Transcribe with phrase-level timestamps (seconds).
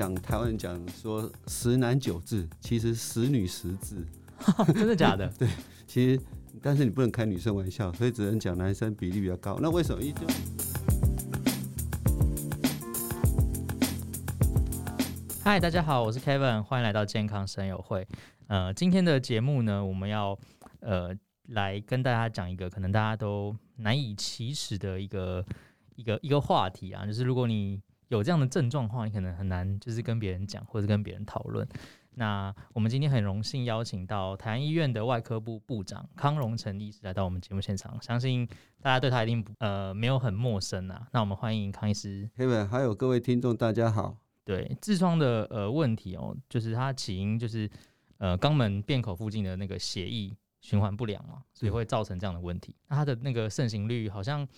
[0.00, 4.02] 讲台湾人讲说十男九痔，其实十女十痔，
[4.72, 5.28] 真的假的？
[5.38, 5.46] 对，
[5.86, 6.18] 其实
[6.62, 9.58] 但是你不能开女生玩笑，所以只能讲男生比例比较高。
[9.60, 10.02] 那为什么？
[10.02, 10.20] 一就
[15.44, 18.08] 嗨，大家好，我是 Kevin，欢迎来到健康声友会。
[18.46, 20.34] 呃，今天的节目呢，我们要
[20.80, 21.14] 呃
[21.48, 25.44] 来跟大家讲一个可能大家都难以启齿的一个
[25.94, 27.78] 一个一个话题啊，就是如果你
[28.10, 31.66] 有这样的症状的话，你可能很难就是跟别人讲或者跟别人讨论。
[32.14, 38.44] 那我们今天很荣幸邀请到台安医院的外科部部长康荣成医师来到我们节目现场，相信
[38.82, 41.06] 大家对他一定呃没有很陌生啊。
[41.12, 42.28] 那我们欢迎康医师。
[42.36, 44.16] Kevin，还有各位听众，大家好。
[44.44, 47.70] 对痔疮的呃问题哦，就是它起因就是
[48.18, 52.74] 呃肛门便口附近的那个血液循环不良嘛，所以会造成这样的问题。
[52.88, 54.48] 那它的那个盛行率好像。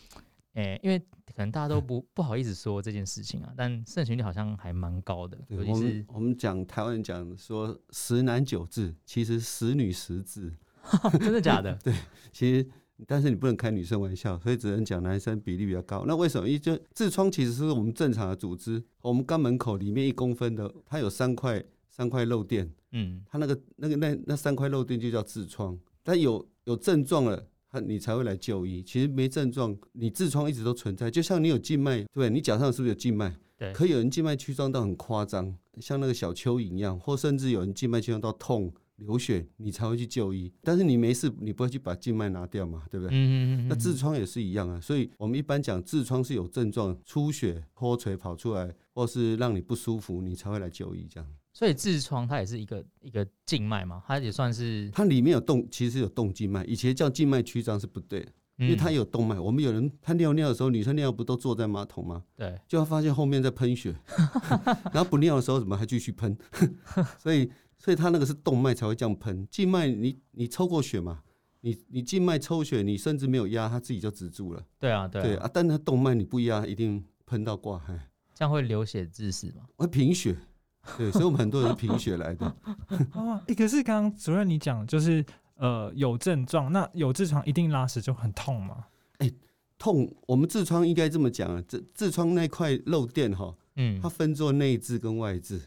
[0.54, 5.38] 诶、欸，因为可能大家都不不好意思说这件事情啊，但盛行率好像还蛮高的。
[5.48, 10.52] 对，我们我们讲台湾人讲说十男九痔，其实十女十痔，
[11.18, 11.74] 真的假的？
[11.82, 11.94] 对，
[12.30, 12.68] 其实
[13.06, 16.04] 但是你不能开女生玩笑，所以只能讲男生比例比较高。
[16.06, 16.46] 那为什么？
[16.46, 27.46] 因为就痔疮其实是我们正常的组织，我们肛门口里面一公分的，它有三块三块肉垫，嗯，它那个那个那那三块肉垫就叫痔疮，但有有症状了。
[27.72, 33.34] 他你才会来就医，其实没症状，你痔疮一直都存在，就像你有静脉，对，你脚上是不是有静脉？
[33.56, 40.52] 对，可有人静脉曲张到很夸张，像那个小蚯蚓一样，或甚至有人静脉曲张到痛流血，你才会去就医。
[40.62, 43.16] 但是你没事，你不会去把静脉拿掉嘛，对不对？
[43.16, 43.68] 嗯嗯嗯。
[43.68, 51.26] 那痔疮也是一样啊，所以我们一般讲痔疮是有症状，出血、脱垂跑出来，或是让你不舒服，你才会来就医这样。
[51.52, 56.64] 所以痔疮它也是一个一个静脉嘛，它也算是它里面有动，其实有动静脉。
[56.64, 59.38] 以前叫静脉曲张是不对的，因为它有动脉。
[59.38, 62.22] 我们有人他尿尿的时候，女生尿不都坐在马桶吗？
[62.36, 63.94] 对，就会发现后面在喷血，
[64.92, 66.36] 然后不尿的时候怎么还继续喷？
[67.18, 69.46] 所以所以它那个是动脉才会这样喷。
[69.50, 71.22] 静脉你你抽过血嘛？
[71.60, 74.64] 你你静脉抽血，你甚至没有压，它自己就止住了。
[74.80, 79.64] 对啊，对啊，对啊，但是它动脉你不压，一定喷到挂海，这样会流血致死吗？
[79.76, 80.34] 会贫血。
[80.98, 82.46] 对，所以我们很多人是贫血来的。
[83.14, 88.86] 哦，哎，可是刚刚主任你讲就是呃有症状，那有痔疮一定拉屎就很痛吗？
[89.18, 89.30] 哎，
[89.78, 95.60] 痛，我们痔疮应该这么讲啊，痔痔疮那块肉垫哈，嗯，它分作内痔跟外痔，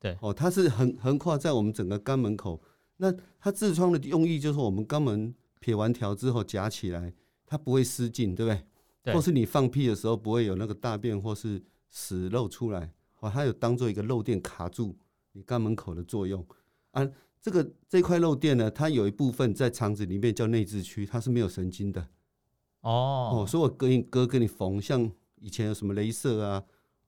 [0.00, 2.60] 对，哦，它是横横跨在我们整个肛门口。
[2.96, 7.12] 那它痔疮的用意就是我们肛门撇完条之后夹起来，
[7.46, 8.62] 它不会失禁，对不对？
[9.04, 9.14] 对。
[9.14, 12.92] 或是你放屁的时候不会有那个大便或是屎漏出来。
[13.20, 14.98] 哦，它有当做一个漏电卡住
[15.32, 16.44] 你肛门口的作用
[16.90, 17.08] 啊。
[17.40, 22.08] 这个这块漏电呢，它有一部分在肠子里面叫内痔区，它是没有神经的。
[22.80, 26.62] 哦哦，所以我割你割给你缝，像以前有什么镭射啊，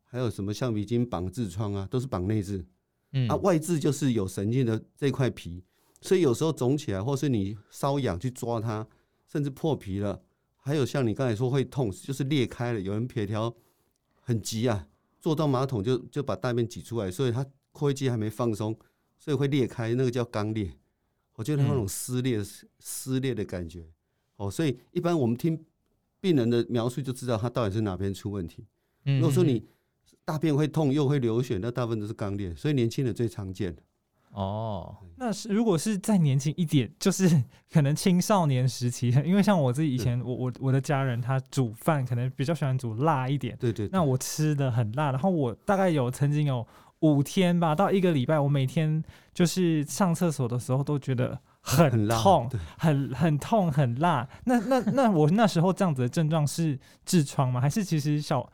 [0.05, 2.65] 还有什么橡皮筋绑痔疮啊，都是绑内痔。
[3.13, 5.63] 嗯啊，外痔就是有神经的这块皮，
[6.01, 8.87] 所以有时候肿起来，或是你瘙痒去抓它，
[9.27, 10.23] 甚至破皮了，
[10.57, 13.55] 还有像你刚才说会痛，就是裂开了，有人撇条
[14.23, 14.89] 很急啊。
[15.23, 18.77] 坐到马桶就就把大便挤出来，所以它括约肌还没放松，
[19.17, 20.73] 所以会裂开，那个叫肛裂。
[21.35, 22.47] 我觉得那种撕裂、嗯、
[22.81, 23.87] 撕裂的感觉。
[24.35, 25.65] 哦，所以一般我们听
[26.21, 28.67] 病人的描述就知道他到底是哪边出问题。
[29.05, 29.65] 如果说你
[30.25, 33.77] 大便会痛又会流血，那大部分都是肛裂，所以年轻人最常见。
[34.33, 37.29] 哦，那是如果是再年轻一点，就是
[37.71, 43.91] 可能青少年时期，因为像我自己以前，我我我的家人他煮饭可能比较喜欢煮辣一点，对对，对。
[43.93, 46.67] 那我吃的很辣，然后我大概有曾经有
[47.01, 49.05] 五天吧，到一个礼拜，我每天
[49.35, 52.49] 就是上厕所的时候都觉得很痛，
[52.79, 54.27] 很很，很痛很辣。
[54.45, 57.61] 那那那我那时候这样子的症状是痔疮吗？
[57.61, 58.51] 还是其实小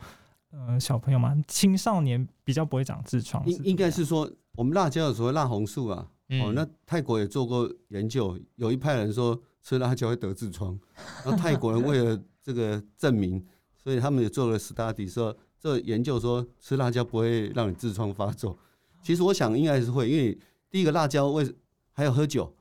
[0.51, 3.47] 嗯、呃、小朋友嘛，青少年比较不会长痔疮？
[3.47, 4.29] 应应该是说。
[4.59, 10.77] 我们辣椒有所谓辣红素啊，嗯、哦，那泰国也做过研究，有一派人说吃辣椒会得痔疮，
[11.25, 13.41] 然后泰国人为了这个证明，
[13.77, 18.59] 所以他们也做了 study 说，这研究说吃辣椒不会让你痔疮发作。
[19.01, 20.37] 其实我想应该是会，因为
[20.69, 21.49] 第一个辣椒为
[21.93, 22.53] 还有喝酒，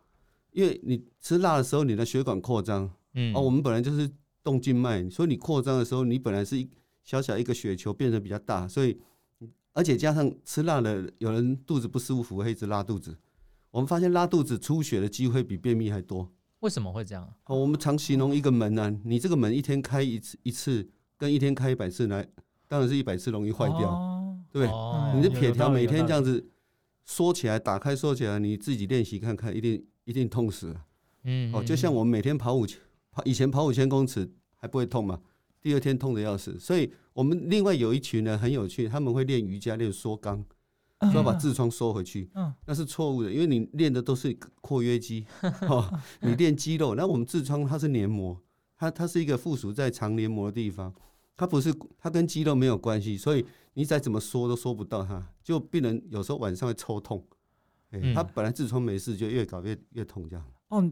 [0.52, 4.08] 因为你吃辣的时候你的血管扩张，嗯，哦，我们本来就是
[4.44, 6.70] 动静脉，所以你扩张的时候，你本来是一
[7.04, 8.96] 小小一个血球变得比较大，所以。
[9.78, 13.16] 而且加上吃辣的，有人肚子不舒服会一直拉肚子。
[13.70, 16.34] 我们发现拉肚子出血的机会比便秘还多。
[16.62, 17.32] 为什么会这样？
[17.46, 22.28] 哦，我们常形容一个门呢、啊，你这个门一天开一次一次，跟一天开一百次来，
[22.68, 24.76] 当然是一百次容易坏掉，哦、对不对？
[24.76, 26.44] 哦、你的撇条每天这样子
[27.06, 30.86] 缩起来、打开、缩起来，你自己练习看看，一定一定痛死了。
[31.26, 32.80] 嗯，哦，就像我们每天跑五千，
[33.12, 35.20] 跑以前跑五千公尺还不会痛嘛？
[35.62, 40.44] 第二天痛的要死，所以我们另外有一群人很有趣，他们会练瑜伽练缩肛，
[41.00, 45.26] 说要把痔疮缩回去，嗯，那是错误的，因为你练的都是括约肌，
[45.68, 48.40] 哦，你练肌肉，那我们痔疮它是黏膜，
[48.78, 50.94] 它它是一个附属在肠黏膜的地方，
[51.36, 53.44] 它不是它跟肌肉没有关系，所以
[53.74, 57.26] 你再怎么缩都缩不到它，就病人有时候晚上会抽痛，
[57.90, 60.46] 哎，他本来痔疮没事，就越搞越越痛这样。
[60.68, 60.88] 哦，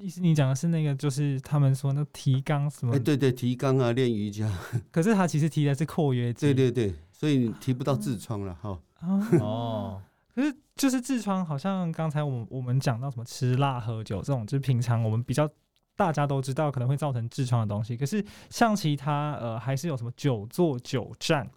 [0.00, 2.94] 意思你讲的是那个，就是他们说那提肛什么？
[2.94, 4.50] 哎，对对，提肛啊，练瑜伽，
[4.90, 8.78] 可是他其实提的是括约肌，对对对，所以你提不到痔疮了哈。
[9.40, 10.02] 哦，
[10.34, 15.48] 可是就是痔疮，好像刚才我们我们讲到什么吃辣喝酒这种，就是平常我们比较
[15.96, 17.96] 大家都知道可能会造成痔疮的东西。
[17.96, 21.48] 可是像其他呃，还是有什么久坐久站，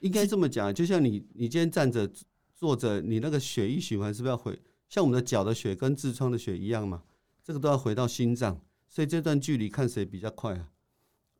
[0.00, 2.10] 应该这么讲，就像你你今天站着
[2.54, 4.58] 坐着，你那个血液循环是不是要回？
[4.88, 7.02] 像我们的脚的血跟痔疮的血一样嘛？
[7.50, 10.70] 这个都要回到心脏，所以这段距离看谁比较快啊？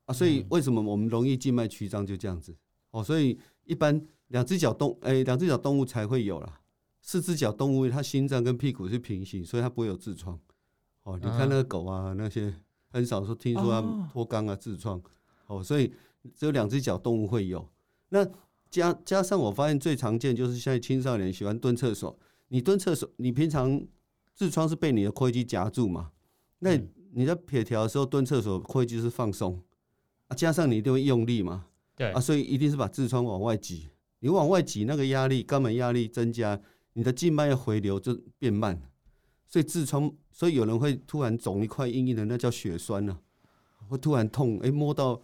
[0.07, 2.57] 啊，所以为什么我们容易静脉曲张就这样子？
[2.91, 4.05] 哦，所以一般。
[4.31, 6.61] 两只脚动，哎，两只脚动物才会有啦。
[7.03, 10.39] 四只脚动物，它心脏跟屁股是平行，所以它不会有痔疮。
[11.03, 12.55] 哦，你看那个狗啊，那些
[12.93, 15.03] 很少说听说它脱肛啊、痔疮。
[15.49, 15.93] 哦，所以
[16.33, 17.69] 只有两只脚动物会有。
[18.11, 18.25] 那
[18.71, 22.17] 加加上我发现最常见就是现在青少年喜欢蹲厕所。
[22.47, 23.85] 你蹲厕所，你平常
[24.41, 26.13] 痔疮是被你的括约肌夹住嘛？
[26.61, 26.81] 那
[27.13, 29.61] 你在撇条的时候蹲厕所，括约肌是放松。
[30.29, 31.67] 啊，加上你一定会用力嘛？
[31.95, 32.11] 对。
[32.13, 33.91] 啊，所以一定是把痔疮往外挤。
[34.21, 36.59] 你往外挤，那个压力，肛门压力增加，
[36.95, 38.81] 你的静脉要回流就变慢，
[39.47, 43.19] 所以痔疮，所以有人会突然肿一块硬硬的，那叫血栓呢、
[43.79, 45.21] 啊，会突然痛，哎、欸，摸到，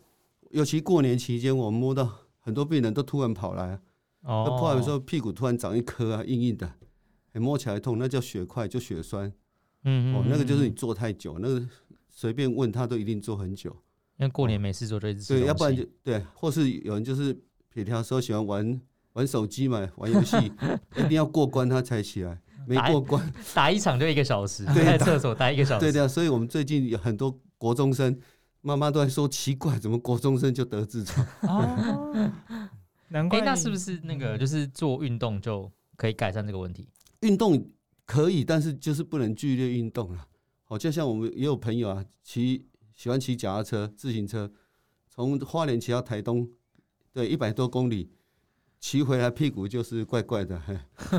[0.50, 2.10] 尤其过年期间，我们摸到
[2.40, 3.80] 很多病人都突然跑来，
[4.22, 6.72] 哦，那跑来的时候屁股突然长一颗啊，硬硬的，
[7.36, 9.28] 哎，摸起来痛，那叫血块，就血栓，
[9.84, 11.68] 嗯，嗯，嗯，哦，那个就是你坐太久，那个
[12.08, 13.70] 随便问他都一定坐很久，
[14.16, 17.36] 因为过年没事做就一直吃，对，要不然就对，或是有人就是。
[17.68, 18.80] 撇条说喜欢玩
[19.12, 20.34] 玩手机嘛，玩游戏
[20.96, 23.22] 一定要过关他才起来，没过关
[23.54, 25.84] 打，打一场就一个小时， 对，在厕所待一个小时。
[25.84, 28.18] 对的，所以我们最近有很多国中生
[28.62, 31.26] 妈妈都在说奇怪，怎么国中生就得痔疮？
[31.46, 32.32] 哦，
[33.08, 33.40] 难怪。
[33.40, 33.44] 欸。
[33.44, 36.88] 那是不是那个就是做运动就可以改善这个问题？
[37.26, 37.70] 运动
[38.04, 40.28] 可以，但是就是不能剧烈运动了。
[40.62, 44.50] 好，就像我们也有朋友啊，骑喜欢骑脚踏车、自行车，
[45.08, 46.48] 从花莲骑到台东。
[47.12, 48.10] 对，一百多公里
[48.78, 50.60] 骑回来，屁股就是怪怪的，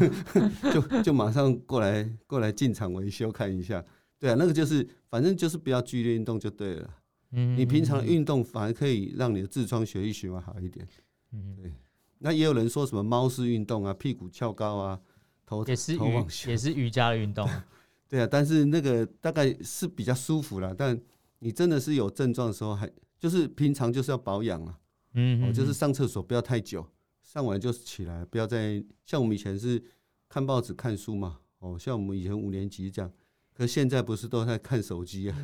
[0.72, 3.84] 就 就马上过来过来进厂维修看一下。
[4.20, 6.90] 对啊，那个就是反正就是不要剧烈运动就对了。
[7.32, 10.88] 嗯，你平常运动反而可以让你的痔疮血液循环好一点。
[11.34, 11.74] 嗯，对。
[12.20, 15.00] 那也有人说什么猫式运动啊，屁股翘高啊，
[15.48, 17.50] 头也是瑜也是瑜伽的运动。
[18.08, 20.74] 对啊，但是那个大概是比较舒服啦。
[20.78, 21.00] 但
[21.40, 24.78] 你真的是有症状的时候，还就是平常就是要保养啊。
[25.14, 26.86] 嗯，哦，就是上厕所不要太久，
[27.24, 29.84] 上完就起来，不要再像我们以前是
[30.30, 31.40] 看报纸、看书嘛。
[31.60, 33.12] 哦，像我们以前五年级这样，
[33.54, 35.38] 可现在不是都在看手机啊，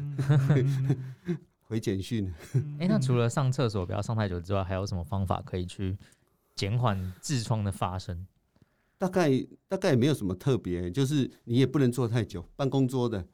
[1.64, 2.32] 回简讯。
[2.80, 5.98] 哎，那除了上厕所不要上太久之外，还有什么方法可以去
[6.56, 8.26] 减缓痔疮的发生？
[9.04, 13.28] 大概大概也没有什么特别，就是你也不能坐太久，办公桌的，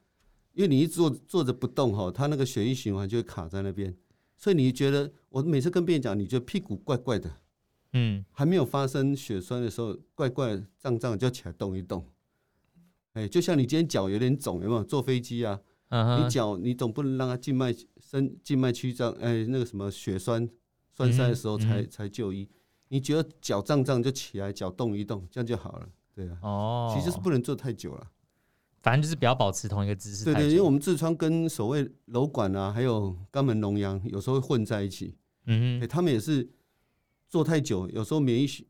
[0.54, 3.96] 因为你一坐坐着不动哈，它那个血液循环就会卡在那边。
[4.36, 7.32] 所以你觉得，我每次跟病人讲，你觉得屁股怪怪的，
[7.94, 12.04] 嗯，还没有发生血栓的时候，怪怪胀胀就起来动一动，
[13.14, 14.84] 哎，就像你今天脚有点肿，有没有？
[14.84, 15.62] 坐飞机啊，
[15.92, 20.50] 你脚你总不能让它静脉生静脉曲张，哎，那个什么血栓
[20.98, 22.50] 栓塞的时候才才就医。
[22.90, 26.38] 你觉得脚胀胀就起来，脚动一动，这样就好了，对啊。
[26.44, 28.08] 哦，其实是不能坐太久了。
[28.82, 30.24] 反正就是不要保持同一个姿势。
[30.24, 35.16] 对对，因为我们痔疮跟所谓瘘管啊，还有肛门脓疡，有时候会混在一起。
[35.46, 36.50] 嗯哼，他们也是
[37.28, 38.66] 坐太久，有时候免疫系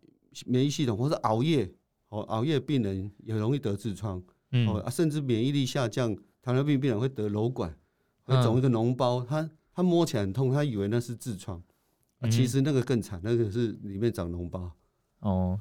[0.46, 1.72] 免疫系统或者熬夜，
[2.10, 4.22] 哦，熬夜病人也容易得痔疮。
[4.52, 7.78] 嗯，哦，甚至免疫力下降，糖尿病病人会得瘘管，
[8.24, 11.62] 会肿一个脓包，他他摸起来很痛，他以为那是痔疮，
[12.28, 14.72] 其实那个更惨，那个是里面长脓包。
[15.20, 15.60] 哦，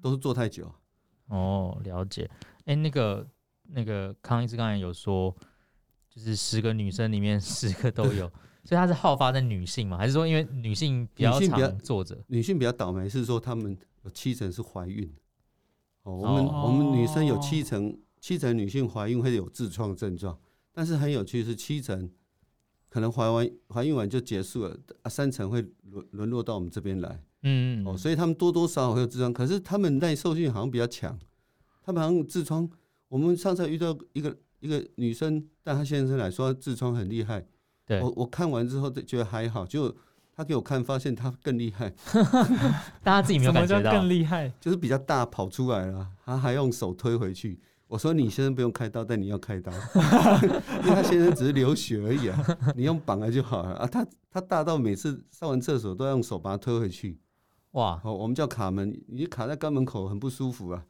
[0.00, 0.70] 都是坐太久。
[1.28, 2.30] 哦，了解。
[2.66, 3.26] 哎，那个。
[3.70, 5.30] 那个康医师刚才有说，
[6.08, 8.26] 就是十个女生里面十个都有，
[8.64, 9.98] 所以它是好发在女性嘛？
[9.98, 12.18] 还是说因为女性比较常坐着？
[12.28, 15.12] 女性比较倒霉是说她们有七成是怀孕。
[16.04, 20.38] 哦，我们我们女生有七成七成女性怀孕会有痔疮症状，
[20.72, 22.10] 但是很有趣是七成
[22.88, 27.22] 可能怀完怀孕完就结束了，啊，三成会沦沦落到我们这边来。
[27.42, 31.16] 嗯哦，所以他们多多少少会有痔疮，可是他们耐受性好像比较强，
[31.84, 32.68] 他们好像痔疮。
[33.08, 37.46] 我们上次遇到一个一个女生，但她先生来说痔疮很厉害。
[37.86, 39.94] 对，我我看完之后觉得还好，就
[40.34, 41.92] 他给我看，发现他更厉害。
[43.02, 47.58] 大家自己没有感觉到更厉害，就是比较大跑出来了，他还用手推回去。
[47.88, 49.72] 我说你先生不用开刀，但你要开刀，
[50.84, 53.86] 因为他先生只是流血而已啊，你用绑了就好了啊。
[53.86, 57.18] 他他大到每次上完厕所都要用手把他推回去。
[57.72, 60.84] 哇，哦，我们叫卡门，你卡在肛门口很不舒服啊。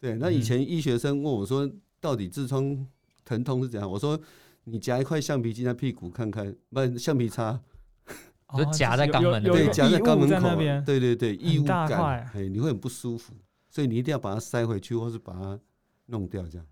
[0.00, 2.86] 对，那以前医学生问我说，到底痔疮
[3.24, 3.90] 疼痛是怎样？
[3.90, 4.20] 我说
[4.64, 7.60] 你夹一块橡皮筋在屁股看看，不是橡皮擦。
[8.56, 11.88] 就夹在肛门的，对，夹在肛门口，边对对对，异物感，
[12.32, 13.34] 哎，你会很不舒服，
[13.68, 15.58] 所以你一定要把它塞回去，或是把它
[16.06, 16.66] 弄掉，这样。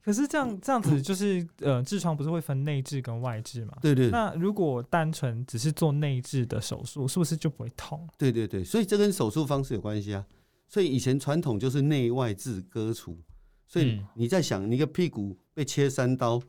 [0.00, 3.76] 可是这样这样子 就是，呃，痔疮不是会分内痔跟外痔嘛？
[3.82, 4.08] 对对。
[4.10, 8.08] 那如果单纯只是做内痔的手术，是不是就不会痛？
[8.16, 10.24] 对对对，所以这跟手术方式有关系啊。
[10.66, 13.18] 所以以前传统就是内外痔割除，
[13.66, 16.40] 所以你在想，你个屁股被切三刀，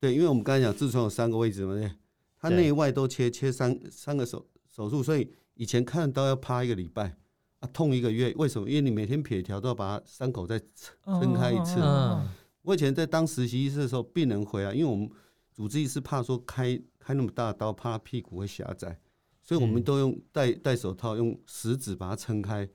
[0.00, 1.90] 对，因为我们刚才讲痔疮有三个位置嘛，对。
[2.38, 7.16] 它内外都切切三三个手手术，所以以前看到要趴一个礼拜
[7.66, 8.32] 啊，痛一个月。
[8.36, 8.68] 为什么？
[8.68, 10.60] 因为你每天撇条都要把伤口再
[11.04, 11.80] 撑开一次。
[12.62, 15.08] 我以前在当实习医师的时候，病人回来，因为我们
[15.54, 18.98] 主治医师怕说开开那么大的刀，怕屁股会狭窄，
[19.42, 22.68] 所以我们都用戴戴手套，用食指把它撑开，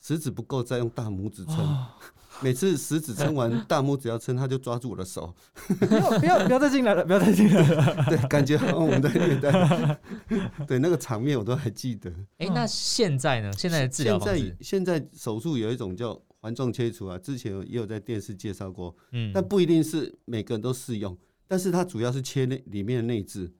[0.00, 1.86] 食指不够再用大拇指撑。
[2.40, 5.34] 每次食指撑完，大拇指要撑，他就抓住我的手，
[5.80, 8.04] 不要不要不要再进来了，不要再进来了。
[8.08, 9.98] 对，感觉好像我们在虐待。
[10.68, 12.08] 对，那个场面我都还记得。
[12.36, 13.50] 哎、欸，那现在呢？
[13.54, 14.38] 现在的治疗方式？
[14.38, 18.94] 现在现在手术有一种叫环状切除啊，之前也有在电视介绍过。
[19.10, 21.18] 嗯，但不一定是每个人都适用。
[21.48, 23.50] 但是它主要是切内里面的内痔，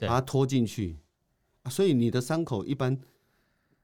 [0.00, 0.98] 把它拖进去。
[1.70, 2.98] 所以你的伤口一般，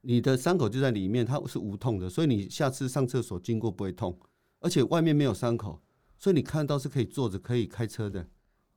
[0.05, 4.17] 你的伤口就在里面，它是无痛的，所以你下次上厕所经过不会痛。
[4.59, 5.81] 而且外面没有伤口，
[6.17, 8.25] 所以你看到是可以坐着可以开车的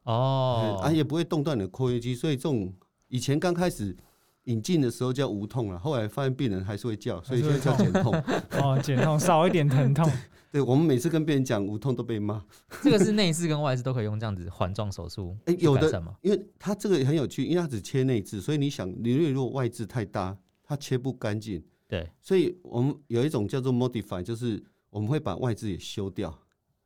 [0.03, 2.75] 哦，啊也不会动断你的括约肌，所以这种
[3.07, 3.97] 以前刚开始
[4.45, 8.13] 引进的时候叫无痛了，后来发现病人还是会叫，所以现在叫减痛
[8.61, 10.11] 哦，减痛少一点疼痛。
[10.51, 12.45] 对，我们每次跟病人讲无痛都被骂。
[12.83, 15.37] 这个是内痔跟外痔都可以用这样子环状手术？
[15.45, 21.65] 哎、欸，有的，因为它这个也很有趣，因为它只切内痔，所以你想，你如果外痔太大，它切不干净。
[21.89, 24.63] 对，所以我们有一种叫做 modify，就是。
[24.89, 26.33] 我们会把外痔也修掉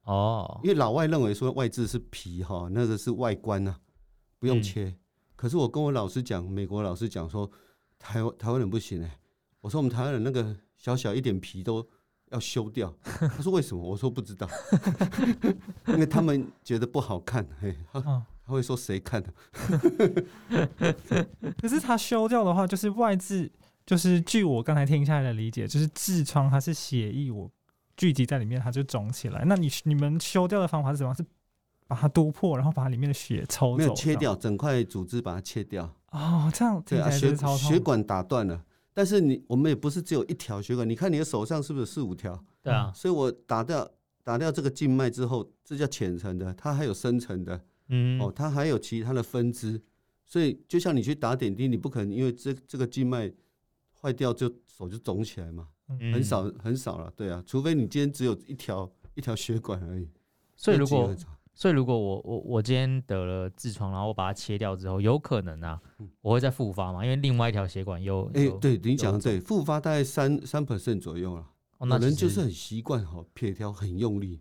[0.03, 3.79] 哦，因为老外认为说外痔是皮哈，那个是外观啊，
[4.41, 4.87] 不用切。
[4.87, 4.97] 嗯、
[5.37, 7.49] 可是我跟我老师讲，美国老师讲说，
[8.01, 9.21] 台湾台湾人不行哎。
[9.61, 11.87] 我说我们台湾人那个小小一点皮都
[12.31, 12.93] 要修掉。
[13.05, 13.81] 他说为什么？
[13.81, 14.49] 我说不知道，
[15.87, 17.47] 因为他们觉得不好看。
[17.61, 19.33] 嘿，他他会说谁看的？
[21.61, 23.49] 可是他修掉的话，就是外痔，
[23.91, 27.51] 就是据我刚才听下来的理解，就是痔疮它是血液我。
[27.97, 29.43] 聚集在里面，它就肿起来。
[29.45, 31.15] 那你你们修掉的方法是什么样？
[31.17, 31.25] 是
[31.89, 33.79] 把它督破，然后把它里面的血抽走？
[33.79, 35.93] 没有切掉，整块组织把它切掉。
[36.13, 38.65] 哦，这样对啊，血血管打断了。
[38.95, 42.41] 但是你我们也不是只有一条血管，你看你的手上是不是四五条？
[42.63, 42.93] 对啊。
[42.95, 43.91] 所以我打掉
[44.23, 47.61] 打掉这个静脉之后，这叫浅层的，它还有深层的。
[47.89, 48.23] 嗯。
[48.23, 49.83] 哦，它还有其他的分支。
[50.25, 53.29] 所以就像你去打点滴，你不可能因为这这个静脉
[54.01, 55.69] 坏掉就手就肿起来嘛。
[56.13, 60.09] 很少很少了，对啊，除非你今天只有一条一条血管而已。
[60.57, 61.15] 所以如果
[61.53, 65.81] 所以如果我我我今天得了痔疮，然后我把它切掉之后，有可能啊，
[66.23, 67.05] 我会再复发嘛？
[67.05, 71.45] 因为另外一条血管又哎，对你讲的对，复发大概三三 percent 左右了。
[71.81, 74.41] 有人就是很习惯哈，撇条很用力。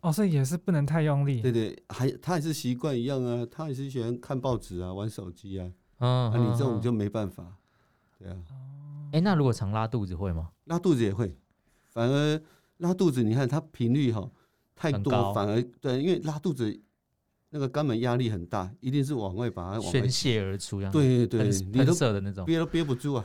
[0.00, 1.40] 哦，所以也是不能太用力。
[1.42, 5.72] 对对，还他还是习惯一样啊，他还是喜欢看报纸啊，玩手机啊。
[6.00, 7.56] 嗯，那你这种就没办法，
[8.18, 8.36] 对啊。
[9.10, 10.48] 哎、欸，那如果常拉肚子会吗？
[10.64, 11.34] 拉肚子也会，
[11.86, 12.40] 反而
[12.78, 14.28] 拉肚子，你看它频率哈
[14.76, 15.32] 太多，高。
[15.32, 16.78] 反而对，因为拉肚子
[17.50, 23.24] 那个肛门压力很大，一定是往外把它往外宣泄而出，对对对，你都涩的那种，憋都憋不住啊。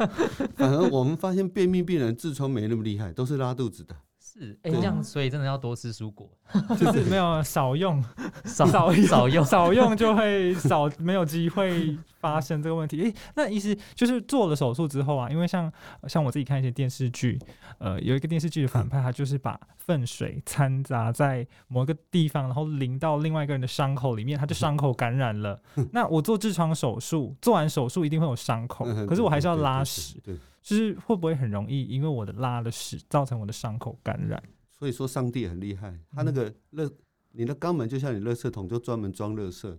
[0.54, 3.96] 反而我们发现便秘病人痔疮没那么厉害，都是拉肚子的。
[4.20, 6.30] 是，哎，这样所以真的要多吃蔬果，
[6.78, 7.02] 就是。
[7.08, 8.02] 没有少用，
[8.44, 8.92] 少少
[9.28, 13.02] 用，少用就会少没有机会发生这个问题。
[13.02, 15.70] 哎，那意思就是做了手术之后啊，因为像
[16.08, 17.38] 像我自己看一些电视剧，
[17.78, 25.60] 呃，有一个电视剧的反派，他就是把粪水掺杂在某一个地方，然后淋到另外一个人的伤口里面，他就伤口感染了。
[25.90, 30.20] 那我做痔疮手术，做完手术一定会有伤口，可是我还是要拉屎。
[30.62, 34.40] 就是会不会很容易，因为我的拉的屎造成我的伤口感染？
[34.70, 36.88] 所以说上帝很厉害，他那个热，
[37.32, 39.76] 你的肛门就像你垃圾桶，就专门装垃圾。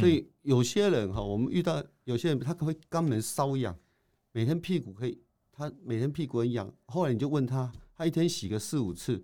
[0.00, 3.76] 所以有些人哈，我们遇到有些人他可会肛门瘙痒，
[4.32, 5.20] 每天屁股可以，
[5.52, 6.72] 他每天屁股很痒。
[6.86, 9.22] 后来你就问他，他一天洗个四五次，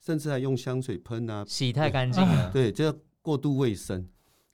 [0.00, 2.50] 甚至还用香水喷啊， 洗太干净了。
[2.54, 4.06] 对，这叫过度卫生。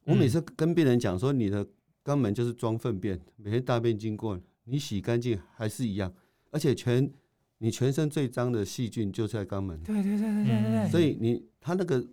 [0.05, 1.67] 我每次跟病人讲说，你的
[2.05, 6.13] 肛门就是装粪便，每天大便经过，你洗干净还是一样，
[6.51, 7.11] 而且全
[7.59, 9.79] 你全身最脏的细菌就在肛门。
[9.83, 10.91] 对对对对对对。
[10.91, 12.07] 所以你他那个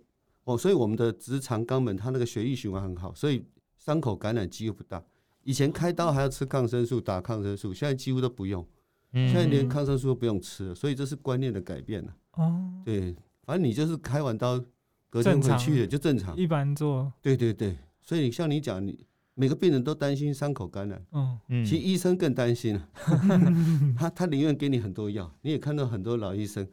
[0.44, 3.44] 哦，所以我们的直肠肛门，它那个血液循环很好，所以
[3.78, 5.02] 伤口感染几乎不大。
[5.44, 8.66] 以前开刀还要吃抗生素，打抗生素，现在几乎都不用，
[9.12, 12.14] 现在连抗生素都不用吃了，所以这是观念的改变了。
[12.34, 14.62] 哦，对，反正你就是开完刀，
[15.10, 17.12] 隔天回去也就正常，一般做。
[17.20, 21.38] 对对对，所以像你讲，你每个病人都担心伤口感染，嗯。
[21.48, 22.88] 嗯，其实医生更担心了，
[23.98, 26.66] 他他宁愿给你很多药，你也看到很多老医生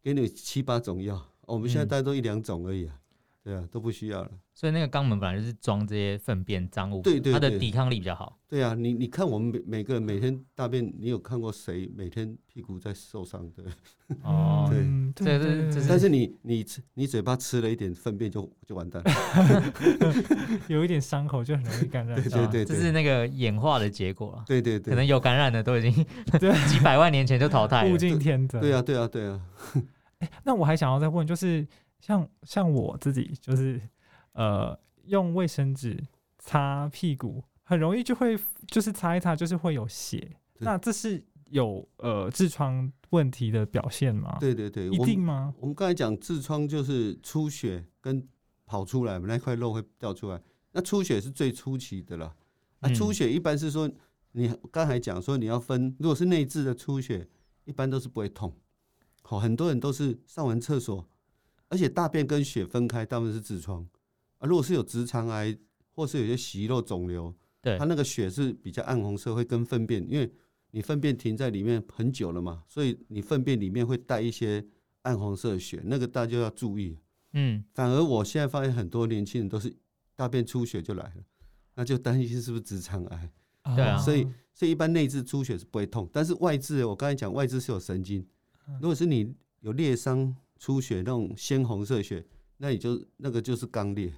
[0.00, 2.98] 给你七八种药，我们现在大概都一两种而已啊。
[3.44, 4.30] 对啊，都不需要了。
[4.54, 8.38] 所以那个肛门本来就是装这些粪便脏物，对对，它的抵抗力比较好。
[8.48, 13.64] 对啊，你你看我们每每个人每天大便，你有看过谁每天屁股在受伤的？
[14.22, 14.68] 哦，
[15.14, 15.84] 对，对对对。
[15.88, 19.72] 但是你你吃你嘴巴吃了一点粪便就就完蛋了，
[20.68, 22.22] 有一点伤口就很容易感染。
[22.22, 24.44] 对对对，这是那个演化的结果了。
[24.46, 25.92] 对对对，可能有感染的都已经
[26.68, 28.60] 几百万年前就淘汰了，物竞天择。
[28.60, 29.40] 对啊对啊对啊。
[30.18, 31.66] 哎，那我还想要再问，就是。
[32.02, 33.80] 像像我自己就是，
[34.32, 35.96] 呃，用卫生纸
[36.36, 40.36] 擦屁股，很容易就会就是擦一擦，就是会有血。
[40.58, 44.36] 那这是有呃痔疮问题的表现吗？
[44.40, 45.54] 对对对，一定吗？
[45.60, 48.26] 我们刚才讲痔疮就是出血跟
[48.66, 50.42] 跑出来，那块肉会掉出来。
[50.72, 52.34] 那出血是最初期的了。
[52.80, 53.88] 啊，出血一般是说，
[54.32, 57.28] 你刚才讲说你要分，如果是内痔的出血，
[57.64, 58.52] 一般都是不会痛。
[59.22, 61.06] 好，很多人都是上完厕所。
[61.72, 63.82] 而且大便跟血分开，大部分是痔疮
[64.36, 64.46] 啊。
[64.46, 65.56] 如果是有直肠癌，
[65.94, 70.30] 或是有些息肉肿瘤，对，它那个血是比较暗红色，会跟粪便，因为
[70.72, 74.62] 你粪便停在里面很久了嘛，所以你粪便里面会带一些
[75.00, 76.98] 暗红色的血，那个大家就要注意。
[77.32, 79.74] 嗯，反而我现在发现很多年轻人都是
[80.14, 81.24] 大便出血就来了，
[81.74, 83.32] 那就担心是不是直肠癌。
[83.74, 88.26] 对啊，所以所以一般内痔出血是不会痛，但是外痔，我刚才讲外痔是有神经，
[88.78, 90.36] 如果是你有裂伤。
[90.62, 92.24] 出血那种鲜红色血，
[92.58, 94.12] 那你就那个就是肛裂，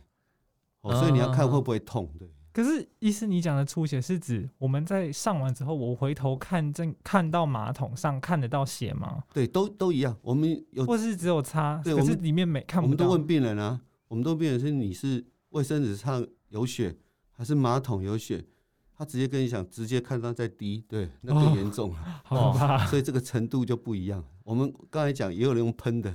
[0.82, 2.28] 哦，所以你要看会不会痛，对。
[2.52, 9.24] 可是医师，你讲的出血是指我们在上完之后，我回头看正看到马桶上看得到血吗？
[9.32, 10.14] 对，都都一样。
[10.20, 12.88] 我们有，或是只有擦，对，可是里面没看不到。
[12.88, 16.94] 我们都问病人啊，我们都问病人是你是卫生纸上有血，
[17.30, 18.44] 还是马桶有血？
[18.94, 22.84] 他直接跟你讲，直接看到在滴，对，那更严重了，好吧？
[22.86, 24.22] 所以这个程度就不一样。
[24.44, 26.14] 我们刚才讲也有人用喷的。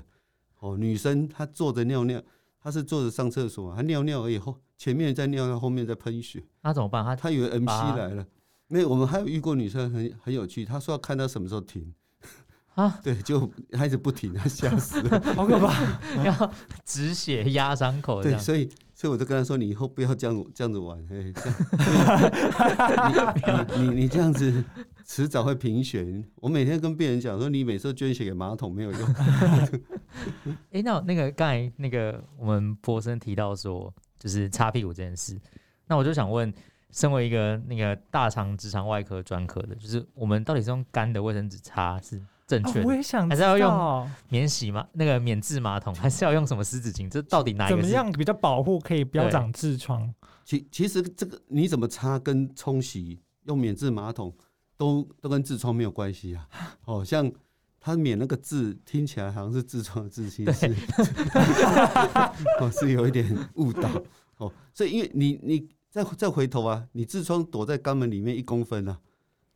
[0.60, 2.22] 哦，女生她坐着尿尿，
[2.62, 7.04] 她是坐着上厕所，她尿尿而已，后前面在尿尿，后面在喷血，那怎么办？
[7.04, 7.68] 她她以为 MC
[7.98, 8.26] 来了，
[8.68, 8.90] 没有。
[8.90, 11.94] 我们还有遇过女生很很有趣，她说要看她什么时候停
[12.76, 13.00] 啊？
[13.04, 15.74] 对，就还一直不停，她吓死了， 好可怕，
[16.24, 16.52] 要
[16.86, 18.22] 止血压伤口。
[18.22, 21.32] 对，所以所以我就跟她说，你以后不要这样这样子玩，哎，
[23.78, 24.64] 你你你这样子。
[25.06, 26.24] 迟早会贫血。
[26.36, 29.02] 我每天跟病人讲说，你每次捐血给马桶没有用。
[30.72, 35.40] 哎，那那个刚才那个我们博森提到说，就是擦屁股这件事。
[35.88, 36.54] 那我就想问，
[36.92, 47.10] 身为一个那个大肠直肠外科专科的，就是我们到底是用干的卫生纸擦是正确的，我也想还是要用免洗马那个免治马桶，还是要用什么湿纸巾？
[47.10, 50.14] 这到底哪一个怎么样比较保护，可以不要长痔疮？
[50.46, 54.34] 其其实这个你怎么擦跟冲洗用免治马桶？
[54.78, 56.48] 都都跟痔疮没有关系啊！
[56.86, 57.30] 哦，像
[57.80, 60.68] 他免那个痔，听起来好像是痔疮的痔，其实是，
[62.60, 63.90] 哦，是有一点误导
[64.38, 64.52] 哦。
[64.74, 69.00] 所以，因为你你再再回头啊，你痔疮躲在肛门里面一公分啊，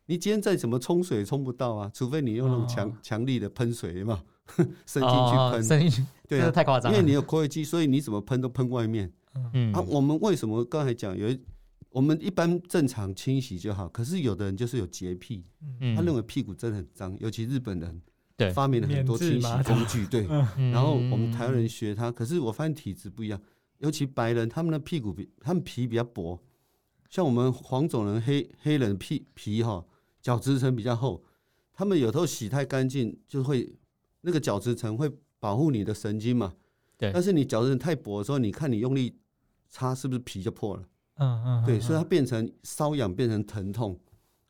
[0.06, 4.22] 你今天再怎么冲水冲不到啊，除非你用那种强强、哦、力的喷水嘛，
[4.86, 9.12] 伸进去喷，伸进去，对啊，太夸张，因为你有括约肌，所以你怎么喷都喷外面。
[9.52, 11.40] 嗯啊，我们为什么刚才讲有一？
[11.90, 15.44] 我们一般正常清洗就好，可是有的人就是有洁癖，
[15.94, 18.02] 他认为屁股真的很脏，尤其日本人，
[18.36, 20.26] 对，发明了很多清洗工具，对，
[20.72, 23.40] 然后我们台湾人学他，可是我发现体质不一样，
[23.78, 26.40] 尤其白人，他们的屁股比他们皮比较薄，
[27.08, 29.84] 像我们黄种人、黑黑人皮皮哈
[30.20, 31.22] 角质层比较厚，
[31.72, 33.72] 他们有时候洗太干净就会
[34.22, 36.54] 那个角质层会保护你的神经嘛，
[36.96, 39.16] 对，但是你角质层太薄的时候，你看你用力
[39.68, 40.82] 擦是不是皮就破了？
[41.18, 43.96] 嗯嗯，对，所以它变成瘙痒，变成疼痛。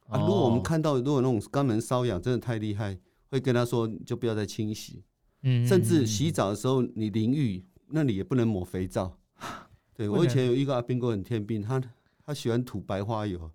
[0.06, 0.18] 啊。
[0.18, 2.98] 如果我们看到如果那种肛门瘙痒真的太厉害，
[3.34, 5.02] 会跟他说，就不要再清洗。
[5.42, 9.18] 嗯，甚至洗澡的时候你淋浴那里也不能抹肥皂。
[9.92, 11.82] 对，我以前有一个阿兵哥很天兵，他
[12.24, 13.50] 他喜欢涂白花油，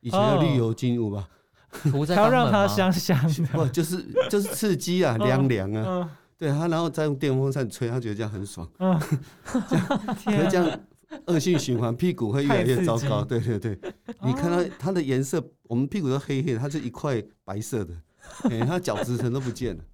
[0.00, 1.28] 以前的绿油精有吧？
[1.70, 6.16] 涂在他要让它香香的， 不就是就是刺激啊， 凉凉啊。
[6.38, 8.66] 对他，然后再用电风扇吹，他觉得这样很爽。
[8.78, 8.98] 嗯，
[9.44, 10.80] 可是这样。
[11.26, 13.24] 恶性循环，屁股会越来越糟糕。
[13.24, 13.76] 对对对，
[14.22, 17.92] 你看到它的颜色，我们屁股都黑黑的，它是一块白色的，
[18.50, 19.84] 哎、欸，它角质层都不见了。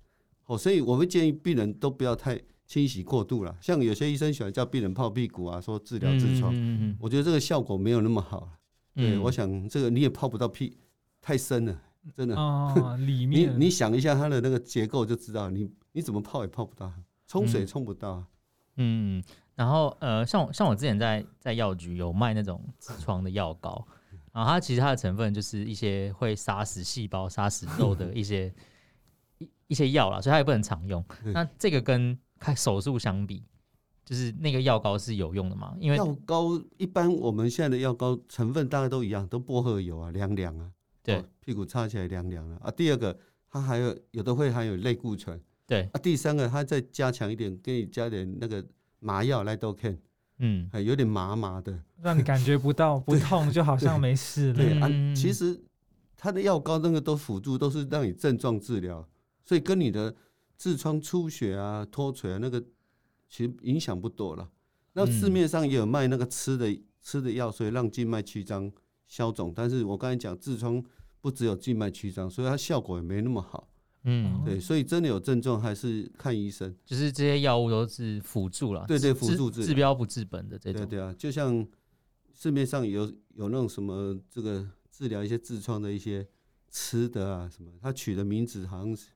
[0.46, 3.56] 哦，所以我们建议病人都不要太清洗过度了。
[3.60, 8.48] 像有些医生喜欢叫病人泡屁股啊，说治疗痔疮，嗯嗯，我觉得这个效果没有那么好。
[8.94, 10.78] 对，嗯、我想这个你也泡不到屁，
[11.20, 11.82] 太深了，
[12.14, 12.36] 真的。
[12.36, 16.92] 哦，里 面你你想一下它的那个结构就知道，你你怎么泡也泡不到，
[17.26, 18.24] 冲水冲不到。
[18.76, 19.22] 嗯，
[19.54, 23.86] 然后呃，像我像我之前在在药局有卖那种痔疮的药膏，
[24.36, 28.52] 然后它其实它的成分就是一些会杀死细胞、杀死肉的一些
[29.38, 31.02] 一一些药啦，所以它也不能常用。
[31.32, 33.42] 那这个跟开手术相比。
[34.04, 35.76] 就是那个药膏是有用的吗？
[35.80, 40.70] 因为药膏一般我们现在的药膏成分大概都一样，都薄荷油啊，凉凉啊，
[41.02, 42.56] 对，屁股擦起来凉凉啊。
[42.62, 43.18] 啊，第二个
[43.50, 45.90] 它还有有的会含有类固醇，对。
[45.92, 48.64] 啊，第三个它再加强一点，给你加点那个
[49.00, 49.98] 麻药来都看，
[50.38, 54.54] 嗯，还有点麻麻的， 让你感觉不到不痛，就好像没事了。
[54.54, 55.60] 对，对啊，其实
[56.16, 59.06] 它的药膏那个都辅助，都是让你症状治疗，
[59.44, 60.14] 所以跟你的
[60.58, 62.62] 痔疮出血啊、脱垂啊那个。
[63.28, 64.48] 其实影响不多了。
[64.92, 66.72] 那市面上也有卖那个吃的
[67.02, 68.70] 吃的药，所以让静脉曲张
[69.08, 69.52] 消肿。
[69.54, 70.80] 但是我刚才讲痔疮
[71.20, 73.66] 不只有静脉曲张，所以它效果也没那么好。
[74.06, 76.74] 嗯，对，所以真的有症状还是看医生。
[76.84, 80.80] 就是这些药物都是辅助了，对对，辅助治治标不治本的这种。
[80.86, 81.66] 对对啊，就像
[82.32, 86.26] 市面上有有那种什么这个治疗一些痔疮的一些
[86.70, 89.08] 吃的啊什么，他取的名字好像是。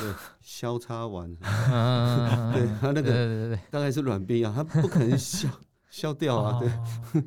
[0.00, 5.48] 对，消叉丸，对他那个对对对大概是软便药，他不可能消
[5.90, 6.58] 消掉啊。
[6.58, 7.22] 对，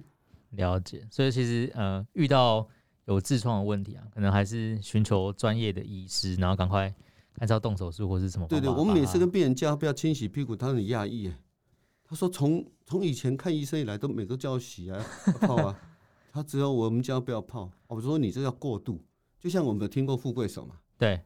[0.50, 1.08] 了解。
[1.10, 2.68] 所以其实呃，遇到
[3.06, 6.94] 有痔疮的问题啊，可能还是寻求专业的医师，然后赶快
[7.38, 8.47] 按照动手术或是什么。
[8.47, 11.32] 对对，我们每次跟病人叫他不要清洗屁股，他很讶异。
[12.04, 15.06] 他说从从以前看医生以来，都每个叫我洗啊
[15.41, 15.80] 泡啊，
[16.32, 17.69] 他只有我们叫不要泡。
[17.88, 19.02] 我说你这叫过度，
[19.39, 20.76] 就像我们有听过富贵手嘛。
[20.97, 21.19] 对。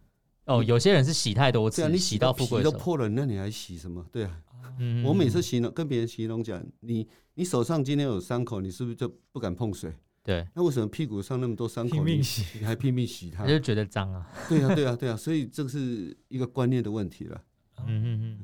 [0.46, 4.04] 哦，有些人是洗太多次，你洗到皮都破了，那你还洗什么？
[4.12, 4.42] 对啊，
[4.80, 9.94] 嗯、我每次形容跟别人形容讲，你你手上今天有伤口，你是不是就不敢碰水？
[10.24, 12.22] 对，那为什么屁股上那么多伤口，你
[12.60, 13.46] 你还拼命洗它？
[13.46, 14.30] 就觉得脏啊。
[14.48, 17.42] 对啊，对啊，对啊，所以这是一个观念的问题了。
[17.88, 18.40] 嗯嗯嗯。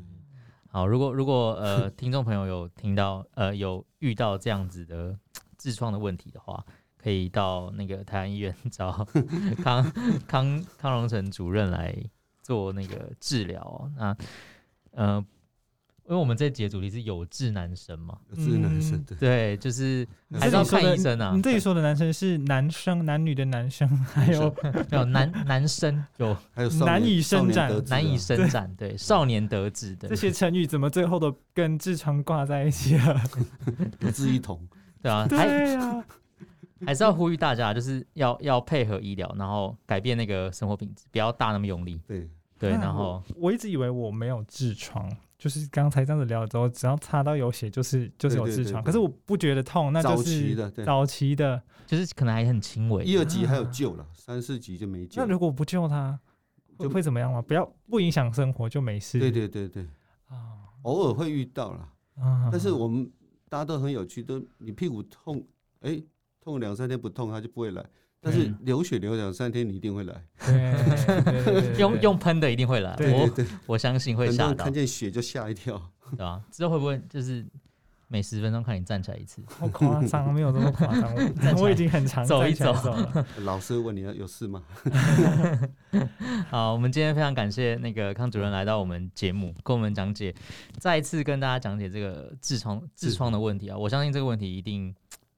[0.69, 5.17] 好，如果如果呃， 听众朋友有听到呃有遇到这样子的
[5.57, 6.65] 痔疮的问题的话。
[6.99, 9.07] 可以到那个台湾医院找
[9.63, 9.91] 康
[10.27, 11.95] 康康荣成主任来
[12.41, 13.89] 做那个治疗。
[13.95, 14.17] 那
[14.91, 15.25] 呃，
[16.09, 20.07] 因为我们这节主题是有志男生嘛，有志男生对，对，就是
[20.39, 21.33] 还是要看医生啊。
[21.35, 24.55] 你自己说的男生是男生，男女的男生，还有
[24.91, 33.21] 有男男生， 有还有难以伸展，难以伸展，对，少年得志的这些成语，怎么最后都跟痔疮挂在一起了？
[33.99, 34.65] 有志一同，
[35.03, 36.03] 对啊，对啊。
[36.85, 41.99] 还是要呼吁大家，就是要要配合医疗，然后改变那个生活品质，不要大那么用力。
[42.07, 48.83] 对对，然后我，我一直以为我没有痔疮，就是刚才这样子聊的时候，只要擦到有血，就是就是有痔疮。
[48.83, 53.03] 可是我不觉得痛，那就是早期的，早期的，就是可能还很轻微。
[53.03, 55.21] 一二级还有救了，三四级就没救。
[55.21, 56.19] 那如果不救他，
[56.79, 57.41] 就会怎么样吗？
[57.41, 59.19] 不要不影响生活就没事。
[59.19, 59.83] 对对对对，
[60.27, 63.09] 啊，偶尔会遇到了啊，但是我们
[63.47, 65.45] 大家都很有趣，都你屁股痛，
[65.81, 66.01] 哎。
[66.39, 67.85] 痛两三天不痛，他就不会来。
[68.19, 70.23] 但是流血流两三天，你一定会来。
[71.77, 72.95] 用用喷的一定会来。
[72.99, 73.29] 我
[73.67, 74.65] 我相信会吓到。
[74.65, 75.79] 看见血就吓一跳，
[76.11, 76.41] 对吧？
[76.51, 77.45] 之后会不会就是
[78.07, 79.41] 每十分钟看你站起来一次？
[79.47, 81.13] 好夸张，没有这么夸张。
[81.57, 82.75] 我已经很常走一走。
[83.45, 84.63] 老师问你有事吗？
[86.49, 90.33] 好，我们今天非常感谢那个康主任来到我们节目，跟我们讲解，
[90.79, 93.77] 再一次跟大家讲解这个痔疮痔疮的问题啊！
[93.77, 94.93] 我相信这个问题一定。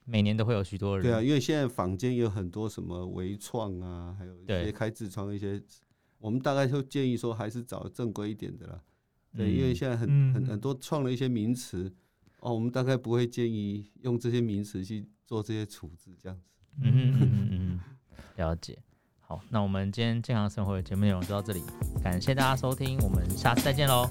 [0.10, 1.04] 每年都会有许多人。
[1.04, 5.62] 对啊，因为现在坊间有很多什么微创啊，还有一些开痔疮一些，
[6.18, 8.82] 我们大概就建议说还是找正规一点的啦。
[9.38, 11.94] 对，因为现在很很很多创了一些名词，
[12.40, 16.50] 哦，我们大概不会建议用这些名词去做这些处置，这样子。
[16.82, 17.80] 嗯嗯嗯嗯，
[18.38, 18.80] 了解。
[19.20, 21.62] 好，那我们今天健康生活的节目内容就到这里，
[22.02, 24.10] 感谢大家收听，我们下次再见喽。